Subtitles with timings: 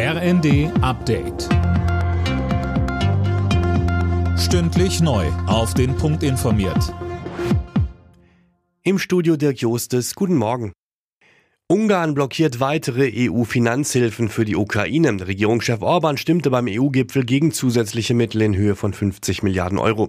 [0.00, 1.48] RND Update.
[4.38, 5.26] Stündlich neu.
[5.48, 6.94] Auf den Punkt informiert.
[8.84, 10.14] Im Studio Dirk Jostes.
[10.14, 10.72] Guten Morgen.
[11.66, 15.26] Ungarn blockiert weitere EU-Finanzhilfen für die Ukraine.
[15.26, 20.08] Regierungschef Orban stimmte beim EU-Gipfel gegen zusätzliche Mittel in Höhe von 50 Milliarden Euro.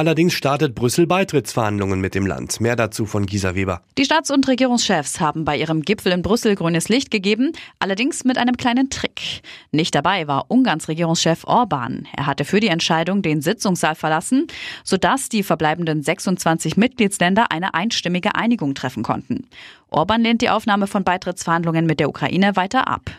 [0.00, 2.58] Allerdings startet Brüssel Beitrittsverhandlungen mit dem Land.
[2.58, 3.82] Mehr dazu von Gisa Weber.
[3.98, 8.38] Die Staats- und Regierungschefs haben bei ihrem Gipfel in Brüssel grünes Licht gegeben, allerdings mit
[8.38, 9.42] einem kleinen Trick.
[9.72, 12.08] Nicht dabei war Ungarns Regierungschef Orban.
[12.16, 14.46] Er hatte für die Entscheidung den Sitzungssaal verlassen,
[14.84, 19.48] sodass die verbleibenden 26 Mitgliedsländer eine einstimmige Einigung treffen konnten.
[19.90, 23.10] Orban lehnt die Aufnahme von Beitrittsverhandlungen mit der Ukraine weiter ab.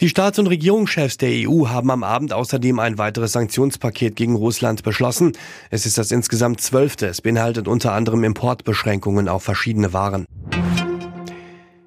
[0.00, 4.82] Die Staats- und Regierungschefs der EU haben am Abend außerdem ein weiteres Sanktionspaket gegen Russland
[4.82, 5.32] beschlossen.
[5.70, 7.06] Es ist das insgesamt zwölfte.
[7.06, 10.26] Es beinhaltet unter anderem Importbeschränkungen auf verschiedene Waren.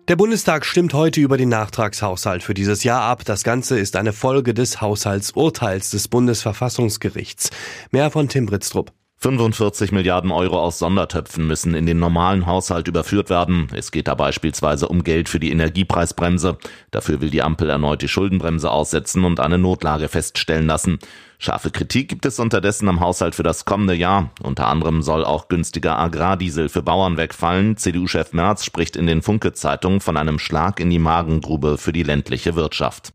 [0.07, 3.25] Der Bundestag stimmt heute über den Nachtragshaushalt für dieses Jahr ab.
[3.25, 7.49] Das Ganze ist eine Folge des Haushaltsurteils des Bundesverfassungsgerichts.
[7.91, 8.93] Mehr von Tim Britztrup.
[9.19, 13.67] 45 Milliarden Euro aus Sondertöpfen müssen in den normalen Haushalt überführt werden.
[13.73, 16.59] Es geht da beispielsweise um Geld für die Energiepreisbremse.
[16.91, 20.99] Dafür will die Ampel erneut die Schuldenbremse aussetzen und eine Notlage feststellen lassen.
[21.39, 24.29] Scharfe Kritik gibt es unterdessen am Haushalt für das kommende Jahr.
[24.43, 27.75] Unter anderem soll auch günstiger Agrardiesel für Bauern wegfallen.
[27.75, 32.55] CDU-Chef Merz spricht in den Funke-Zeitungen von einem Schlag in die Magengrube für die ländliche
[32.55, 33.13] Wirtschaft.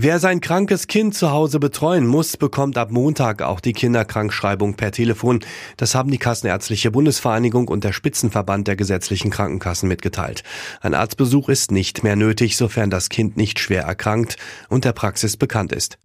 [0.00, 4.92] Wer sein krankes Kind zu Hause betreuen muss, bekommt ab Montag auch die Kinderkrankschreibung per
[4.92, 5.40] Telefon.
[5.76, 10.44] Das haben die Kassenärztliche Bundesvereinigung und der Spitzenverband der gesetzlichen Krankenkassen mitgeteilt.
[10.80, 14.36] Ein Arztbesuch ist nicht mehr nötig, sofern das Kind nicht schwer erkrankt
[14.68, 15.98] und der Praxis bekannt ist.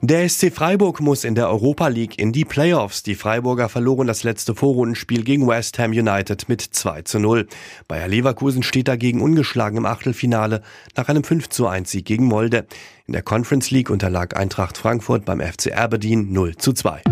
[0.00, 3.02] Der SC Freiburg muss in der Europa League in die Playoffs.
[3.02, 7.46] Die Freiburger verloren das letzte Vorrundenspiel gegen West Ham United mit 2 zu 0.
[7.88, 10.62] Bayer Leverkusen steht dagegen ungeschlagen im Achtelfinale
[10.96, 12.66] nach einem 5 zu 1 Sieg gegen Molde.
[13.06, 17.02] In der Conference League unterlag Eintracht Frankfurt beim FC Aberdeen 0 zu 2.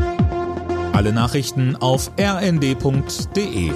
[0.92, 3.72] Alle Nachrichten auf rnd.de